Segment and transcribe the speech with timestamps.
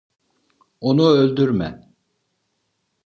[0.81, 1.89] Onu öldürme!